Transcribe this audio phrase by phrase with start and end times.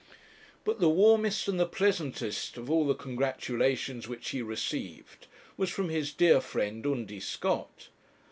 [0.65, 5.27] But the warmest and the pleasantest of all the congratulations which he received
[5.57, 7.89] was from his dear friend Undy Scott.